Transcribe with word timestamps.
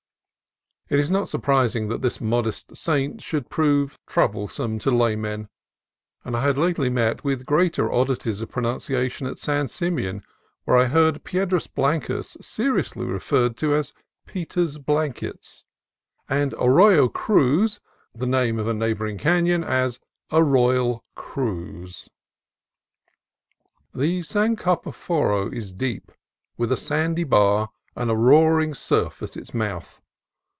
It 0.89 0.99
is 0.99 1.09
not 1.09 1.29
surprising 1.29 1.87
that 1.87 2.01
this 2.01 2.19
modest 2.19 2.75
saint 2.75 3.21
should 3.23 3.49
prove 3.49 3.97
troublesome 4.07 4.77
to 4.79 4.91
laymen; 4.91 5.47
and 6.25 6.35
I 6.35 6.41
had 6.41 6.57
lately 6.57 6.89
met 6.89 7.23
with 7.23 7.45
greater 7.45 7.89
oddities 7.89 8.41
of 8.41 8.49
pronunciation 8.49 9.25
at 9.25 9.37
San 9.39 9.69
Simeon, 9.69 10.21
where 10.65 10.75
I 10.75 10.87
heard 10.87 11.23
Piedras 11.23 11.67
Blancas 11.67 12.35
seriously 12.41 13.05
referred 13.05 13.55
to 13.55 13.73
as 13.73 13.93
"Peter's 14.25 14.79
Blankets," 14.79 15.63
and 16.27 16.53
Arroyo 16.55 17.07
Cruz, 17.07 17.79
the 18.13 18.27
name 18.27 18.59
of 18.59 18.67
a 18.67 18.73
neighboring 18.73 19.17
canon, 19.17 19.63
as 19.63 20.01
"A 20.29 20.43
Royal 20.43 21.05
Cruise.") 21.15 22.09
The 23.93 24.23
San 24.23 24.57
Carp6foro 24.57 25.53
is 25.55 25.71
deep, 25.71 26.11
with 26.57 26.69
a 26.69 26.75
sandy 26.75 27.23
bar 27.23 27.69
and 27.95 28.11
a 28.11 28.15
roaring 28.17 28.73
surf 28.73 29.23
at 29.23 29.37
its 29.37 29.53
mouth. 29.53 30.01